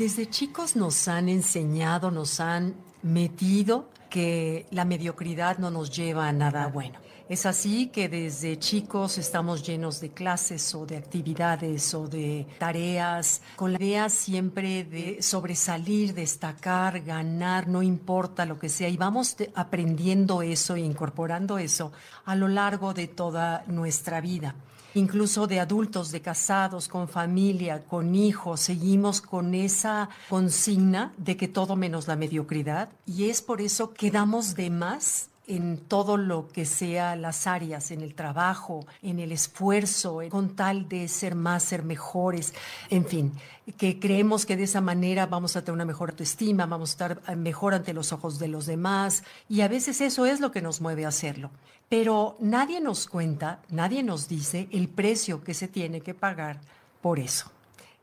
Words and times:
Desde 0.00 0.30
chicos 0.30 0.76
nos 0.76 1.08
han 1.08 1.28
enseñado, 1.28 2.10
nos 2.10 2.40
han 2.40 2.74
metido 3.02 3.90
que 4.08 4.64
la 4.70 4.86
mediocridad 4.86 5.58
no 5.58 5.70
nos 5.70 5.94
lleva 5.94 6.26
a 6.26 6.32
nada 6.32 6.68
bueno. 6.68 6.98
Es 7.30 7.46
así 7.46 7.86
que 7.86 8.08
desde 8.08 8.58
chicos 8.58 9.16
estamos 9.16 9.64
llenos 9.64 10.00
de 10.00 10.10
clases 10.10 10.74
o 10.74 10.84
de 10.84 10.96
actividades 10.96 11.94
o 11.94 12.08
de 12.08 12.44
tareas, 12.58 13.40
con 13.54 13.72
la 13.72 13.78
idea 13.80 14.08
siempre 14.08 14.82
de 14.82 15.22
sobresalir, 15.22 16.12
destacar, 16.12 17.02
ganar, 17.02 17.68
no 17.68 17.84
importa 17.84 18.44
lo 18.46 18.58
que 18.58 18.68
sea, 18.68 18.88
y 18.88 18.96
vamos 18.96 19.36
aprendiendo 19.54 20.42
eso 20.42 20.74
e 20.74 20.80
incorporando 20.80 21.56
eso 21.58 21.92
a 22.24 22.34
lo 22.34 22.48
largo 22.48 22.94
de 22.94 23.06
toda 23.06 23.62
nuestra 23.68 24.20
vida. 24.20 24.56
Incluso 24.94 25.46
de 25.46 25.60
adultos, 25.60 26.10
de 26.10 26.22
casados, 26.22 26.88
con 26.88 27.06
familia, 27.06 27.84
con 27.84 28.16
hijos, 28.16 28.58
seguimos 28.58 29.20
con 29.20 29.54
esa 29.54 30.08
consigna 30.28 31.12
de 31.16 31.36
que 31.36 31.46
todo 31.46 31.76
menos 31.76 32.08
la 32.08 32.16
mediocridad 32.16 32.88
y 33.06 33.30
es 33.30 33.40
por 33.40 33.60
eso 33.60 33.94
que 33.94 34.10
damos 34.10 34.56
de 34.56 34.68
más 34.68 35.29
en 35.50 35.78
todo 35.78 36.16
lo 36.16 36.48
que 36.48 36.64
sea 36.64 37.16
las 37.16 37.48
áreas, 37.48 37.90
en 37.90 38.02
el 38.02 38.14
trabajo, 38.14 38.86
en 39.02 39.18
el 39.18 39.32
esfuerzo, 39.32 40.20
con 40.30 40.54
tal 40.54 40.88
de 40.88 41.08
ser 41.08 41.34
más, 41.34 41.64
ser 41.64 41.82
mejores, 41.82 42.54
en 42.88 43.04
fin, 43.04 43.32
que 43.76 43.98
creemos 43.98 44.46
que 44.46 44.56
de 44.56 44.62
esa 44.62 44.80
manera 44.80 45.26
vamos 45.26 45.56
a 45.56 45.62
tener 45.62 45.74
una 45.74 45.84
mejor 45.84 46.10
autoestima, 46.10 46.66
vamos 46.66 46.90
a 46.90 46.92
estar 46.92 47.36
mejor 47.36 47.74
ante 47.74 47.92
los 47.92 48.12
ojos 48.12 48.38
de 48.38 48.46
los 48.46 48.66
demás 48.66 49.24
y 49.48 49.62
a 49.62 49.68
veces 49.68 50.00
eso 50.00 50.24
es 50.24 50.38
lo 50.38 50.52
que 50.52 50.62
nos 50.62 50.80
mueve 50.80 51.04
a 51.04 51.08
hacerlo. 51.08 51.50
Pero 51.88 52.36
nadie 52.38 52.80
nos 52.80 53.08
cuenta, 53.08 53.60
nadie 53.70 54.04
nos 54.04 54.28
dice 54.28 54.68
el 54.70 54.88
precio 54.88 55.42
que 55.42 55.54
se 55.54 55.66
tiene 55.66 56.00
que 56.00 56.14
pagar 56.14 56.60
por 57.02 57.18
eso 57.18 57.50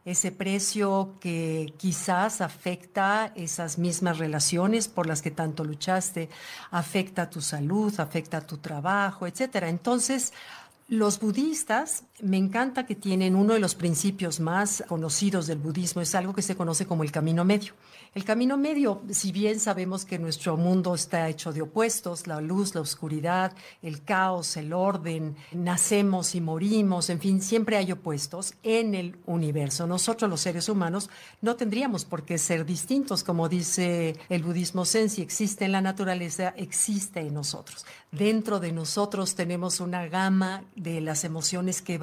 ese 0.08 0.32
precio 0.32 1.18
que 1.20 1.74
quizás 1.78 2.40
afecta 2.40 3.34
esas 3.36 3.78
mismas 3.78 4.20
relaciones 4.20 4.88
por 4.88 5.06
las 5.06 5.22
que 5.22 5.32
tanto 5.32 5.66
luchaste, 5.66 6.30
afecta 6.72 7.30
tu 7.30 7.42
salud, 7.42 7.94
afecta 8.00 8.40
tu 8.40 8.58
trabajo, 8.58 9.28
etcétera. 9.28 9.68
Entonces, 9.68 10.32
los 10.88 11.20
budistas, 11.20 12.06
me 12.22 12.38
encanta 12.38 12.86
que 12.86 12.96
tienen 12.96 13.36
uno 13.36 13.54
de 13.54 13.60
los 13.60 13.76
principios 13.76 14.40
más 14.40 14.84
conocidos 14.88 15.46
del 15.46 15.60
budismo, 15.60 16.02
es 16.02 16.16
algo 16.16 16.34
que 16.34 16.42
se 16.42 16.56
conoce 16.56 16.88
como 16.88 17.04
el 17.04 17.12
camino 17.12 17.46
medio. 17.46 17.74
El 18.16 18.24
camino 18.24 18.58
medio, 18.58 19.04
si 19.12 19.32
bien 19.32 19.60
sabemos 19.60 20.04
que 20.04 20.18
nuestro 20.18 20.58
mundo 20.58 20.96
está 20.96 21.30
hecho 21.30 21.54
de 21.54 21.62
opuestos, 21.62 22.26
la 22.26 22.42
luz, 22.42 22.74
la 22.74 22.82
oscuridad, 22.82 23.54
el 23.84 24.04
caos, 24.04 24.58
el 24.58 24.74
orden, 24.74 25.36
nacemos 25.52 26.34
y 26.34 26.42
morimos, 26.42 27.12
en 27.12 27.20
fin, 27.20 27.42
siempre 27.42 27.78
hay 27.78 27.92
opuestos 27.92 28.56
en 28.64 28.96
el 28.96 29.18
universo. 29.28 29.86
Nosotros 29.86 30.28
los 30.32 30.42
seres 30.42 30.68
humanos 30.70 31.12
no 31.42 31.56
tendríamos 31.56 32.06
por 32.06 32.24
qué 32.24 32.40
ser 32.40 32.66
distintos, 32.66 33.24
como 33.24 33.50
dice 33.50 34.16
el 34.30 34.42
budismo 34.42 34.86
zen, 34.86 35.12
si 35.12 35.22
existe 35.22 35.66
en 35.66 35.74
la 35.74 35.82
naturaleza, 35.82 36.56
existe 36.58 37.20
en 37.20 37.36
nosotros. 37.36 37.86
Dentro 38.12 38.60
de 38.60 38.72
nosotros 38.72 39.36
tenemos 39.36 39.80
una 39.80 40.08
gama 40.08 40.64
de 40.76 41.02
las 41.02 41.24
emociones 41.24 41.84
que 41.84 42.00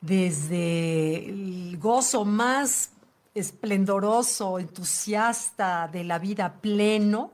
desde 0.00 1.28
el 1.28 1.78
gozo 1.78 2.24
más 2.24 2.90
esplendoroso, 3.34 4.58
entusiasta 4.58 5.88
de 5.88 6.04
la 6.04 6.18
vida 6.18 6.54
pleno, 6.60 7.32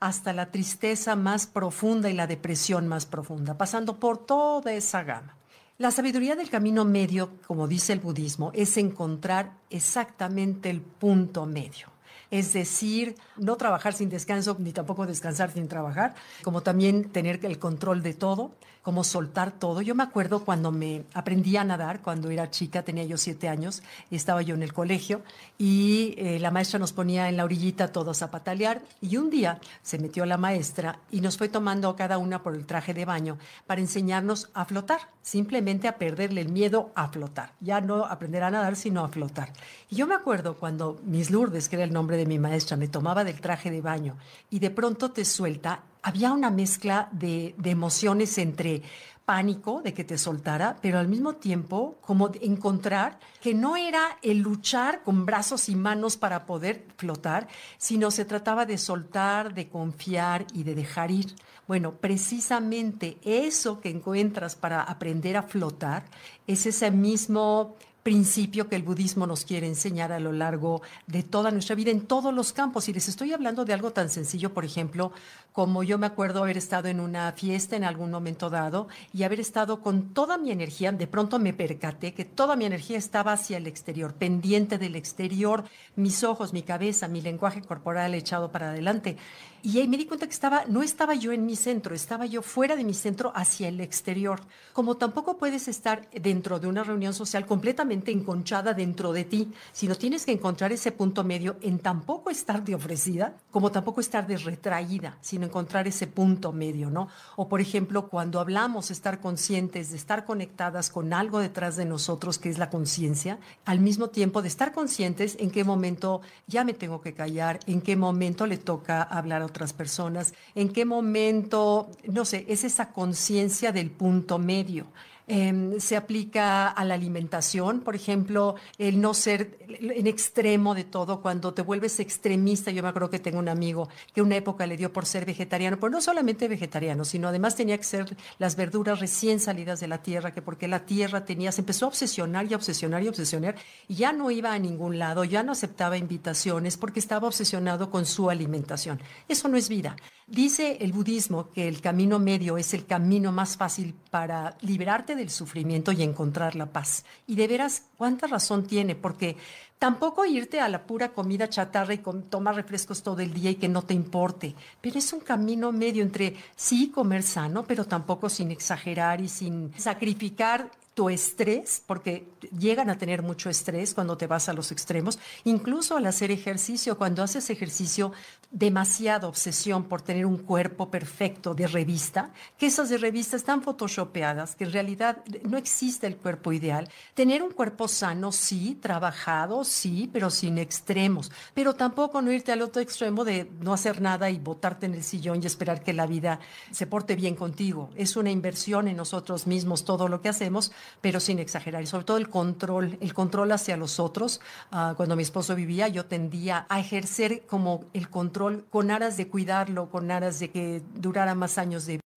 hasta 0.00 0.32
la 0.32 0.50
tristeza 0.50 1.16
más 1.16 1.46
profunda 1.46 2.08
y 2.08 2.14
la 2.14 2.26
depresión 2.26 2.86
más 2.86 3.06
profunda, 3.06 3.56
pasando 3.56 3.98
por 3.98 4.18
toda 4.18 4.72
esa 4.72 5.02
gama. 5.02 5.34
La 5.78 5.90
sabiduría 5.90 6.36
del 6.36 6.50
camino 6.50 6.84
medio, 6.84 7.30
como 7.46 7.68
dice 7.68 7.92
el 7.92 8.00
budismo, 8.00 8.50
es 8.54 8.76
encontrar 8.76 9.52
exactamente 9.70 10.70
el 10.70 10.80
punto 10.80 11.46
medio 11.46 11.97
es 12.30 12.52
decir, 12.52 13.16
no 13.36 13.56
trabajar 13.56 13.94
sin 13.94 14.10
descanso 14.10 14.56
ni 14.58 14.72
tampoco 14.72 15.06
descansar 15.06 15.50
sin 15.52 15.68
trabajar, 15.68 16.14
como 16.42 16.62
también 16.62 17.10
tener 17.10 17.44
el 17.44 17.58
control 17.58 18.02
de 18.02 18.14
todo, 18.14 18.52
como 18.82 19.04
soltar 19.04 19.52
todo. 19.52 19.82
Yo 19.82 19.94
me 19.94 20.02
acuerdo 20.02 20.44
cuando 20.44 20.72
me 20.72 21.04
aprendí 21.14 21.56
a 21.56 21.64
nadar, 21.64 22.00
cuando 22.00 22.30
era 22.30 22.50
chica, 22.50 22.82
tenía 22.82 23.04
yo 23.04 23.18
siete 23.18 23.48
años, 23.48 23.82
y 24.10 24.16
estaba 24.16 24.42
yo 24.42 24.54
en 24.54 24.62
el 24.62 24.72
colegio 24.72 25.22
y 25.58 26.14
eh, 26.16 26.38
la 26.38 26.50
maestra 26.50 26.78
nos 26.78 26.92
ponía 26.92 27.28
en 27.28 27.36
la 27.36 27.44
orillita 27.44 27.92
todos 27.92 28.22
a 28.22 28.30
patalear 28.30 28.80
y 29.00 29.16
un 29.16 29.30
día 29.30 29.60
se 29.82 29.98
metió 29.98 30.24
la 30.24 30.38
maestra 30.38 31.00
y 31.10 31.20
nos 31.20 31.36
fue 31.36 31.48
tomando 31.48 31.94
cada 31.96 32.18
una 32.18 32.42
por 32.42 32.54
el 32.54 32.66
traje 32.66 32.94
de 32.94 33.04
baño 33.04 33.38
para 33.66 33.80
enseñarnos 33.80 34.48
a 34.54 34.64
flotar, 34.64 35.00
simplemente 35.22 35.88
a 35.88 35.96
perderle 35.96 36.40
el 36.40 36.48
miedo 36.48 36.90
a 36.94 37.08
flotar, 37.08 37.52
ya 37.60 37.80
no 37.80 38.04
aprender 38.04 38.42
a 38.42 38.50
nadar, 38.50 38.76
sino 38.76 39.04
a 39.04 39.08
flotar. 39.08 39.52
Y 39.90 39.96
yo 39.96 40.06
me 40.06 40.14
acuerdo 40.14 40.56
cuando 40.56 40.98
Miss 41.04 41.30
Lourdes, 41.30 41.68
que 41.68 41.76
era 41.76 41.84
el 41.84 41.92
nombre 41.92 42.16
de 42.18 42.26
mi 42.26 42.38
maestra, 42.38 42.76
me 42.76 42.88
tomaba 42.88 43.24
del 43.24 43.40
traje 43.40 43.70
de 43.70 43.80
baño 43.80 44.16
y 44.50 44.58
de 44.58 44.70
pronto 44.70 45.10
te 45.10 45.24
suelta, 45.24 45.84
había 46.02 46.32
una 46.32 46.50
mezcla 46.50 47.08
de, 47.12 47.54
emociones 47.64 48.36
entre 48.38 48.82
pánico 49.24 49.82
de 49.82 49.92
que 49.92 50.04
te 50.04 50.16
soltara, 50.16 50.76
pero 50.80 50.98
al 50.98 51.06
mismo 51.06 51.34
tiempo 51.34 51.98
como 52.00 52.30
encontrar 52.40 53.18
que 53.42 53.52
no 53.52 53.76
era 53.76 54.18
el 54.22 54.38
luchar 54.38 55.02
con 55.02 55.26
brazos 55.26 55.68
y 55.68 55.76
manos 55.76 56.16
para 56.16 56.46
poder 56.46 56.86
flotar, 56.96 57.46
sino 57.76 58.10
se 58.10 58.24
trataba 58.24 58.64
de 58.64 58.78
soltar, 58.78 59.52
de 59.52 59.68
confiar 59.68 60.46
y 60.54 60.62
de 60.62 60.74
dejar 60.74 61.10
ir. 61.10 61.34
Bueno, 61.66 61.92
precisamente 61.92 63.18
eso 63.22 63.80
que 63.80 63.90
encuentras 63.90 64.56
para 64.56 64.82
aprender 64.82 65.36
a 65.36 65.42
flotar 65.42 66.04
es 66.46 66.64
ese 66.64 66.90
mismo 66.90 67.76
principio 68.08 68.70
que 68.70 68.76
el 68.76 68.82
budismo 68.82 69.26
nos 69.26 69.44
quiere 69.44 69.66
enseñar 69.66 70.12
a 70.12 70.18
lo 70.18 70.32
largo 70.32 70.80
de 71.06 71.22
toda 71.22 71.50
nuestra 71.50 71.74
vida 71.74 71.90
en 71.90 72.06
todos 72.06 72.32
los 72.32 72.54
campos. 72.54 72.88
Y 72.88 72.94
les 72.94 73.06
estoy 73.06 73.34
hablando 73.34 73.66
de 73.66 73.74
algo 73.74 73.92
tan 73.92 74.08
sencillo, 74.08 74.54
por 74.54 74.64
ejemplo, 74.64 75.12
como 75.52 75.82
yo 75.82 75.98
me 75.98 76.06
acuerdo 76.06 76.42
haber 76.42 76.56
estado 76.56 76.88
en 76.88 77.00
una 77.00 77.30
fiesta 77.32 77.76
en 77.76 77.84
algún 77.84 78.10
momento 78.10 78.48
dado 78.48 78.88
y 79.12 79.24
haber 79.24 79.40
estado 79.40 79.82
con 79.82 80.14
toda 80.14 80.38
mi 80.38 80.52
energía, 80.52 80.90
de 80.90 81.06
pronto 81.06 81.38
me 81.38 81.52
percaté 81.52 82.14
que 82.14 82.24
toda 82.24 82.56
mi 82.56 82.64
energía 82.64 82.96
estaba 82.96 83.32
hacia 83.32 83.58
el 83.58 83.66
exterior, 83.66 84.14
pendiente 84.14 84.78
del 84.78 84.96
exterior, 84.96 85.64
mis 85.94 86.24
ojos, 86.24 86.54
mi 86.54 86.62
cabeza, 86.62 87.08
mi 87.08 87.20
lenguaje 87.20 87.60
corporal 87.60 88.14
echado 88.14 88.50
para 88.50 88.70
adelante. 88.70 89.18
Y 89.62 89.80
ahí 89.80 89.88
me 89.88 89.96
di 89.96 90.06
cuenta 90.06 90.26
que 90.26 90.32
estaba, 90.32 90.64
no 90.66 90.82
estaba 90.82 91.14
yo 91.14 91.32
en 91.32 91.44
mi 91.44 91.56
centro, 91.56 91.94
estaba 91.94 92.26
yo 92.26 92.42
fuera 92.42 92.76
de 92.76 92.84
mi 92.84 92.94
centro 92.94 93.32
hacia 93.34 93.68
el 93.68 93.80
exterior. 93.80 94.40
Como 94.72 94.96
tampoco 94.96 95.36
puedes 95.36 95.66
estar 95.66 96.08
dentro 96.10 96.60
de 96.60 96.68
una 96.68 96.84
reunión 96.84 97.12
social 97.12 97.44
completamente 97.44 97.97
enconchada 98.06 98.74
dentro 98.74 99.12
de 99.12 99.24
ti, 99.24 99.52
sino 99.72 99.94
tienes 99.94 100.24
que 100.24 100.32
encontrar 100.32 100.72
ese 100.72 100.92
punto 100.92 101.24
medio 101.24 101.56
en 101.60 101.78
tampoco 101.78 102.30
estar 102.30 102.64
de 102.64 102.74
ofrecida, 102.74 103.36
como 103.50 103.70
tampoco 103.70 104.00
estar 104.00 104.26
de 104.26 104.36
retraída, 104.36 105.18
sino 105.20 105.46
encontrar 105.46 105.86
ese 105.88 106.06
punto 106.06 106.52
medio, 106.52 106.90
¿no? 106.90 107.08
O 107.36 107.48
por 107.48 107.60
ejemplo, 107.60 108.08
cuando 108.08 108.40
hablamos, 108.40 108.90
estar 108.90 109.20
conscientes 109.20 109.90
de 109.90 109.96
estar 109.96 110.24
conectadas 110.24 110.90
con 110.90 111.12
algo 111.12 111.40
detrás 111.40 111.76
de 111.76 111.84
nosotros, 111.84 112.38
que 112.38 112.48
es 112.48 112.58
la 112.58 112.70
conciencia, 112.70 113.38
al 113.64 113.80
mismo 113.80 114.08
tiempo 114.08 114.42
de 114.42 114.48
estar 114.48 114.72
conscientes 114.72 115.36
en 115.38 115.50
qué 115.50 115.64
momento 115.64 116.20
ya 116.46 116.64
me 116.64 116.74
tengo 116.74 117.00
que 117.00 117.14
callar, 117.14 117.60
en 117.66 117.80
qué 117.80 117.96
momento 117.96 118.46
le 118.46 118.58
toca 118.58 119.02
hablar 119.02 119.42
otras 119.42 119.72
personas, 119.72 120.34
en 120.54 120.68
qué 120.70 120.84
momento, 120.84 121.90
no 122.04 122.24
sé, 122.24 122.44
es 122.48 122.64
esa 122.64 122.92
conciencia 122.92 123.72
del 123.72 123.90
punto 123.90 124.38
medio. 124.38 124.86
Em, 125.30 125.78
se 125.78 125.94
aplica 125.94 126.68
a 126.68 126.84
la 126.86 126.94
alimentación, 126.94 127.80
por 127.80 127.94
ejemplo, 127.94 128.54
el 128.78 128.98
no 128.98 129.12
ser 129.12 129.58
en 129.68 130.06
extremo 130.06 130.74
de 130.74 130.84
todo, 130.84 131.20
cuando 131.20 131.52
te 131.52 131.60
vuelves 131.60 132.00
extremista. 132.00 132.70
Yo 132.70 132.82
me 132.82 132.88
acuerdo 132.88 133.10
que 133.10 133.18
tengo 133.18 133.38
un 133.38 133.50
amigo 133.50 133.90
que 134.14 134.22
una 134.22 134.36
época 134.36 134.66
le 134.66 134.78
dio 134.78 134.90
por 134.90 135.04
ser 135.04 135.26
vegetariano, 135.26 135.78
pero 135.78 135.90
no 135.90 136.00
solamente 136.00 136.48
vegetariano, 136.48 137.04
sino 137.04 137.28
además 137.28 137.56
tenía 137.56 137.76
que 137.76 137.84
ser 137.84 138.16
las 138.38 138.56
verduras 138.56 139.00
recién 139.00 139.38
salidas 139.38 139.80
de 139.80 139.88
la 139.88 140.02
tierra, 140.02 140.32
que 140.32 140.40
porque 140.40 140.66
la 140.66 140.86
tierra 140.86 141.26
tenía, 141.26 141.52
se 141.52 141.60
empezó 141.60 141.84
a 141.84 141.88
obsesionar 141.88 142.50
y 142.50 142.54
obsesionar 142.54 143.02
y 143.02 143.08
obsesionar, 143.08 143.56
y 143.86 143.96
ya 143.96 144.14
no 144.14 144.30
iba 144.30 144.54
a 144.54 144.58
ningún 144.58 144.98
lado, 144.98 145.24
ya 145.24 145.42
no 145.42 145.52
aceptaba 145.52 145.98
invitaciones 145.98 146.78
porque 146.78 147.00
estaba 147.00 147.28
obsesionado 147.28 147.90
con 147.90 148.06
su 148.06 148.30
alimentación. 148.30 148.98
Eso 149.28 149.46
no 149.48 149.58
es 149.58 149.68
vida. 149.68 149.94
Dice 150.26 150.76
el 150.82 150.92
budismo 150.92 151.50
que 151.52 151.68
el 151.68 151.80
camino 151.80 152.18
medio 152.18 152.58
es 152.58 152.74
el 152.74 152.84
camino 152.84 153.32
más 153.32 153.56
fácil 153.56 153.94
para 154.10 154.58
liberarte 154.60 155.16
del 155.18 155.30
sufrimiento 155.30 155.92
y 155.92 156.02
encontrar 156.02 156.56
la 156.56 156.66
paz. 156.66 157.04
Y 157.26 157.34
de 157.34 157.46
veras, 157.46 157.82
¿cuánta 157.98 158.26
razón 158.26 158.66
tiene? 158.66 158.94
Porque 158.94 159.36
tampoco 159.78 160.24
irte 160.24 160.60
a 160.60 160.68
la 160.68 160.86
pura 160.86 161.10
comida 161.10 161.48
chatarra 161.48 161.94
y 161.94 161.98
tomar 162.30 162.54
refrescos 162.54 163.02
todo 163.02 163.20
el 163.20 163.34
día 163.34 163.50
y 163.50 163.56
que 163.56 163.68
no 163.68 163.82
te 163.82 163.94
importe, 163.94 164.54
pero 164.80 164.98
es 164.98 165.12
un 165.12 165.20
camino 165.20 165.70
medio 165.72 166.02
entre 166.02 166.36
sí 166.56 166.88
comer 166.88 167.22
sano, 167.22 167.64
pero 167.64 167.84
tampoco 167.84 168.28
sin 168.28 168.50
exagerar 168.50 169.20
y 169.20 169.28
sin 169.28 169.72
sacrificar 169.76 170.70
tu 170.98 171.08
estrés, 171.08 171.80
porque 171.86 172.26
llegan 172.58 172.90
a 172.90 172.98
tener 172.98 173.22
mucho 173.22 173.48
estrés 173.48 173.94
cuando 173.94 174.16
te 174.16 174.26
vas 174.26 174.48
a 174.48 174.52
los 174.52 174.72
extremos, 174.72 175.20
incluso 175.44 175.96
al 175.96 176.06
hacer 176.06 176.32
ejercicio, 176.32 176.98
cuando 176.98 177.22
haces 177.22 177.50
ejercicio, 177.50 178.10
demasiada 178.50 179.28
obsesión 179.28 179.84
por 179.84 180.02
tener 180.02 180.26
un 180.26 180.38
cuerpo 180.38 180.90
perfecto 180.90 181.54
de 181.54 181.68
revista, 181.68 182.32
que 182.56 182.66
esas 182.66 182.88
de 182.88 182.98
revista 182.98 183.36
están 183.36 183.62
photoshopeadas, 183.62 184.56
que 184.56 184.64
en 184.64 184.72
realidad 184.72 185.22
no 185.44 185.56
existe 185.56 186.08
el 186.08 186.16
cuerpo 186.16 186.52
ideal. 186.52 186.88
Tener 187.14 187.44
un 187.44 187.52
cuerpo 187.52 187.86
sano, 187.86 188.32
sí, 188.32 188.76
trabajado, 188.80 189.62
sí, 189.62 190.10
pero 190.12 190.30
sin 190.30 190.58
extremos, 190.58 191.30
pero 191.54 191.74
tampoco 191.74 192.22
no 192.22 192.32
irte 192.32 192.50
al 192.50 192.62
otro 192.62 192.82
extremo 192.82 193.24
de 193.24 193.48
no 193.60 193.72
hacer 193.72 194.00
nada 194.00 194.30
y 194.30 194.38
botarte 194.38 194.86
en 194.86 194.94
el 194.94 195.04
sillón 195.04 195.40
y 195.42 195.46
esperar 195.46 195.84
que 195.84 195.92
la 195.92 196.06
vida 196.06 196.40
se 196.72 196.88
porte 196.88 197.14
bien 197.14 197.36
contigo. 197.36 197.90
Es 197.94 198.16
una 198.16 198.32
inversión 198.32 198.88
en 198.88 198.96
nosotros 198.96 199.46
mismos 199.46 199.84
todo 199.84 200.08
lo 200.08 200.22
que 200.22 200.30
hacemos, 200.30 200.72
pero 201.00 201.20
sin 201.20 201.38
exagerar. 201.38 201.82
Y 201.82 201.86
sobre 201.86 202.04
todo 202.04 202.16
el 202.16 202.28
control, 202.28 202.98
el 203.00 203.14
control 203.14 203.52
hacia 203.52 203.76
los 203.76 204.00
otros. 204.00 204.40
Uh, 204.72 204.94
cuando 204.94 205.16
mi 205.16 205.22
esposo 205.22 205.54
vivía, 205.54 205.88
yo 205.88 206.06
tendía 206.06 206.66
a 206.68 206.80
ejercer 206.80 207.42
como 207.46 207.84
el 207.92 208.08
control 208.08 208.66
con 208.70 208.90
aras 208.90 209.16
de 209.16 209.28
cuidarlo, 209.28 209.90
con 209.90 210.10
aras 210.10 210.38
de 210.38 210.50
que 210.50 210.82
durara 210.94 211.34
más 211.34 211.58
años 211.58 211.86
de 211.86 211.94
vida. 211.94 212.07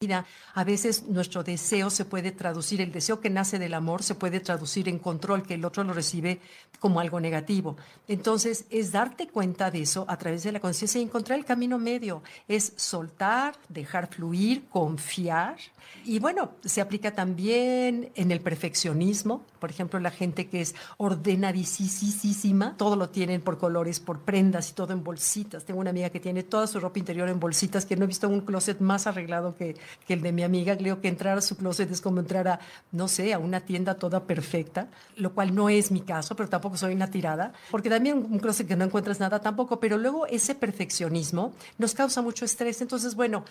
A 0.56 0.64
veces 0.64 1.04
nuestro 1.08 1.44
deseo 1.44 1.92
se 1.92 2.06
puede 2.06 2.32
traducir, 2.32 2.82
el 2.82 2.92
deseo 2.92 3.20
que 3.20 3.30
nace 3.30 3.60
del 3.60 3.76
amor 3.76 4.02
se 4.02 4.16
puede 4.16 4.40
traducir 4.40 4.90
en 4.90 4.98
control, 4.98 5.44
que 5.44 5.54
el 5.54 5.64
otro 5.64 5.84
lo 5.84 5.94
recibe 5.94 6.42
como 6.80 7.00
algo 7.00 7.20
negativo. 7.20 7.78
Entonces, 8.08 8.66
es 8.72 8.92
darte 8.92 9.28
cuenta 9.28 9.70
de 9.70 9.84
eso 9.84 10.06
a 10.08 10.18
través 10.18 10.42
de 10.42 10.54
la 10.54 10.60
conciencia 10.60 11.00
y 11.00 11.04
encontrar 11.04 11.38
el 11.38 11.46
camino 11.46 11.78
medio. 11.78 12.24
Es 12.48 12.74
soltar, 12.78 13.56
dejar 13.70 14.08
fluir, 14.08 14.68
confiar. 14.70 15.58
Y 16.04 16.18
bueno, 16.18 16.54
se 16.66 16.82
aplica 16.82 17.12
también 17.12 18.12
en 18.16 18.32
el 18.32 18.42
perfeccionismo. 18.42 19.46
Por 19.60 19.70
ejemplo, 19.70 20.00
la 20.00 20.10
gente 20.10 20.48
que 20.48 20.62
es 20.62 20.74
ordenadísima, 20.98 22.76
todo 22.76 22.96
lo 22.96 23.10
tienen 23.10 23.42
por 23.42 23.60
colores, 23.60 24.00
por 24.00 24.22
prendas 24.22 24.72
y 24.72 24.74
todo 24.74 24.94
en 24.94 25.04
bolsitas. 25.04 25.64
Tengo 25.64 25.80
una 25.80 25.92
amiga 25.92 26.10
que 26.10 26.20
tiene 26.20 26.42
toda 26.42 26.66
su 26.66 26.80
ropa 26.80 26.98
interior 26.98 27.30
en 27.30 27.40
bolsitas, 27.40 27.86
que 27.86 27.96
no 27.96 28.06
he 28.06 28.08
visto 28.08 28.28
un 28.28 28.42
closet 28.42 28.80
más 28.80 29.06
arreglado 29.06 29.56
que, 29.56 29.76
que 30.08 30.14
el 30.14 30.22
de 30.22 30.32
mi 30.32 30.44
amiga. 30.44 30.78
Creo 30.78 31.02
que 31.02 31.08
entrar 31.08 31.38
a 31.38 31.42
su 31.42 31.58
closet 31.58 31.92
es 31.92 32.02
como 32.02 32.20
entrar 32.20 32.48
a, 32.48 32.60
no 32.92 33.08
sé, 33.08 33.34
a 33.34 33.40
una 33.40 33.62
tienda 33.62 33.96
toda 33.96 34.24
perfecta, 34.24 34.88
lo 35.18 35.34
cual 35.34 35.54
no 35.54 35.70
es 35.70 35.92
mi 35.92 36.02
caso, 36.02 36.36
pero 36.36 36.50
tampoco 36.50 36.78
soy 36.78 36.94
una 36.94 37.10
tirada, 37.10 37.54
porque 37.70 37.90
también 37.90 38.18
un 38.18 38.40
closet 38.40 38.68
que 38.68 38.76
no 38.76 38.86
encuentras 38.86 39.20
nada 39.20 39.40
tampoco, 39.40 39.80
pero 39.80 39.98
luego 39.98 40.26
ese 40.28 40.56
perfeccionismo 40.56 41.54
nos 41.78 41.94
causa 41.94 42.22
mucho 42.22 42.46
estrés. 42.46 42.82
Entonces, 42.82 43.16
bueno, 43.16 43.44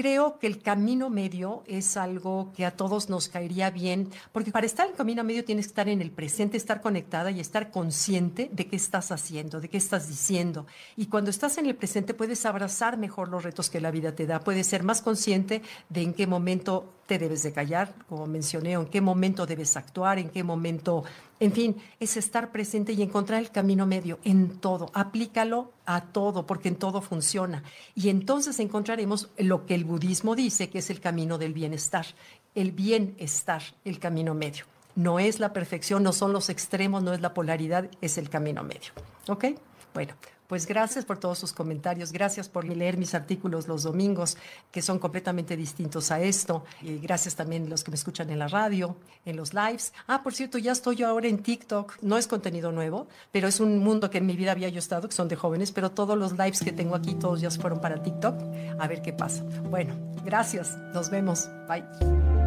creo 0.00 0.38
que 0.38 0.46
el 0.46 0.62
camino 0.62 1.10
medio 1.10 1.62
es 1.66 1.98
algo 1.98 2.54
que 2.56 2.64
a 2.64 2.70
todos 2.70 3.10
nos 3.10 3.28
caería 3.28 3.68
bien, 3.68 4.08
porque 4.32 4.50
para 4.50 4.64
estar 4.64 4.86
en 4.86 4.92
el 4.92 4.96
camino 4.96 5.22
medio 5.24 5.44
tienes 5.44 5.66
que 5.66 5.72
estar 5.72 5.90
en 5.90 6.00
el 6.00 6.10
presente, 6.10 6.56
estar 6.56 6.80
conectada 6.80 7.30
y 7.30 7.38
estar 7.38 7.70
consciente 7.70 8.48
de 8.50 8.66
qué 8.66 8.76
estás 8.76 9.12
haciendo, 9.12 9.60
de 9.60 9.68
qué 9.68 9.76
estás 9.76 10.08
diciendo. 10.08 10.66
Y 10.96 11.06
cuando 11.08 11.28
estás 11.28 11.58
en 11.58 11.66
el 11.66 11.76
presente 11.76 12.14
puedes 12.14 12.46
abrazar 12.46 12.96
mejor 12.96 13.28
los 13.28 13.44
retos 13.44 13.68
que 13.68 13.78
la 13.78 13.90
vida 13.90 14.14
te 14.14 14.26
da, 14.26 14.40
puedes 14.40 14.66
ser 14.66 14.84
más 14.84 15.02
consciente 15.02 15.60
de 15.90 16.00
en 16.00 16.14
qué 16.14 16.26
momento 16.26 16.94
debes 17.18 17.42
de 17.42 17.52
callar, 17.52 17.94
como 18.08 18.26
mencioné, 18.26 18.72
en 18.72 18.86
qué 18.86 19.00
momento 19.00 19.46
debes 19.46 19.76
actuar, 19.76 20.18
en 20.18 20.30
qué 20.30 20.42
momento, 20.42 21.04
en 21.38 21.52
fin, 21.52 21.76
es 21.98 22.16
estar 22.16 22.50
presente 22.50 22.92
y 22.92 23.02
encontrar 23.02 23.40
el 23.40 23.50
camino 23.50 23.86
medio 23.86 24.18
en 24.24 24.58
todo. 24.58 24.90
Aplícalo 24.94 25.72
a 25.86 26.02
todo, 26.02 26.46
porque 26.46 26.68
en 26.68 26.76
todo 26.76 27.00
funciona. 27.00 27.62
Y 27.94 28.08
entonces 28.08 28.58
encontraremos 28.60 29.30
lo 29.38 29.66
que 29.66 29.74
el 29.74 29.84
budismo 29.84 30.34
dice, 30.34 30.70
que 30.70 30.78
es 30.78 30.90
el 30.90 31.00
camino 31.00 31.38
del 31.38 31.52
bienestar, 31.52 32.06
el 32.54 32.72
bienestar, 32.72 33.62
el 33.84 33.98
camino 33.98 34.34
medio. 34.34 34.64
No 34.96 35.18
es 35.18 35.40
la 35.40 35.52
perfección, 35.52 36.02
no 36.02 36.12
son 36.12 36.32
los 36.32 36.48
extremos, 36.48 37.02
no 37.02 37.12
es 37.12 37.20
la 37.20 37.32
polaridad, 37.32 37.88
es 38.00 38.18
el 38.18 38.28
camino 38.28 38.62
medio. 38.62 38.92
¿Ok? 39.28 39.46
Bueno, 39.92 40.14
pues 40.50 40.66
gracias 40.66 41.04
por 41.04 41.18
todos 41.18 41.38
sus 41.38 41.52
comentarios, 41.52 42.10
gracias 42.10 42.48
por 42.48 42.64
leer 42.64 42.96
mis 42.96 43.14
artículos 43.14 43.68
los 43.68 43.84
domingos, 43.84 44.36
que 44.72 44.82
son 44.82 44.98
completamente 44.98 45.56
distintos 45.56 46.10
a 46.10 46.20
esto. 46.20 46.64
Y 46.82 46.98
gracias 46.98 47.36
también 47.36 47.66
a 47.66 47.68
los 47.68 47.84
que 47.84 47.92
me 47.92 47.94
escuchan 47.94 48.30
en 48.30 48.40
la 48.40 48.48
radio, 48.48 48.96
en 49.24 49.36
los 49.36 49.54
lives. 49.54 49.92
Ah, 50.08 50.24
por 50.24 50.34
cierto, 50.34 50.58
ya 50.58 50.72
estoy 50.72 50.96
yo 50.96 51.06
ahora 51.06 51.28
en 51.28 51.38
TikTok. 51.38 51.98
No 52.02 52.18
es 52.18 52.26
contenido 52.26 52.72
nuevo, 52.72 53.06
pero 53.30 53.46
es 53.46 53.60
un 53.60 53.78
mundo 53.78 54.10
que 54.10 54.18
en 54.18 54.26
mi 54.26 54.34
vida 54.34 54.50
había 54.50 54.68
yo 54.70 54.80
estado, 54.80 55.08
que 55.08 55.14
son 55.14 55.28
de 55.28 55.36
jóvenes, 55.36 55.70
pero 55.70 55.92
todos 55.92 56.18
los 56.18 56.32
lives 56.32 56.58
que 56.58 56.72
tengo 56.72 56.96
aquí, 56.96 57.14
todos 57.14 57.40
ya 57.40 57.50
fueron 57.52 57.80
para 57.80 58.02
TikTok. 58.02 58.34
A 58.80 58.88
ver 58.88 59.02
qué 59.02 59.12
pasa. 59.12 59.44
Bueno, 59.70 59.94
gracias. 60.24 60.76
Nos 60.92 61.10
vemos. 61.10 61.48
Bye. 61.68 62.39